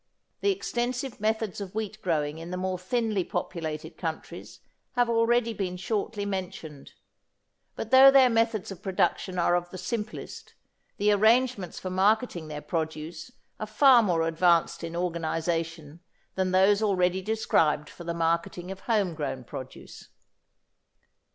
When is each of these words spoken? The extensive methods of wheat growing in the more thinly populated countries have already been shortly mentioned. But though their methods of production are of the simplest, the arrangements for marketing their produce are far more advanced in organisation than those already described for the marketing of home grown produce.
The 0.39 0.49
extensive 0.51 1.19
methods 1.19 1.61
of 1.61 1.75
wheat 1.75 2.01
growing 2.01 2.39
in 2.39 2.49
the 2.49 2.57
more 2.57 2.79
thinly 2.79 3.23
populated 3.23 3.97
countries 3.99 4.59
have 4.93 5.11
already 5.11 5.53
been 5.53 5.77
shortly 5.77 6.25
mentioned. 6.25 6.93
But 7.75 7.91
though 7.91 8.09
their 8.09 8.27
methods 8.27 8.71
of 8.71 8.81
production 8.81 9.37
are 9.37 9.53
of 9.55 9.69
the 9.69 9.77
simplest, 9.77 10.55
the 10.97 11.11
arrangements 11.11 11.77
for 11.79 11.91
marketing 11.91 12.47
their 12.47 12.61
produce 12.63 13.31
are 13.59 13.67
far 13.67 14.01
more 14.01 14.23
advanced 14.27 14.83
in 14.83 14.95
organisation 14.95 15.99
than 16.33 16.49
those 16.49 16.81
already 16.81 17.21
described 17.21 17.87
for 17.87 18.03
the 18.03 18.15
marketing 18.15 18.71
of 18.71 18.79
home 18.79 19.13
grown 19.13 19.43
produce. 19.43 20.07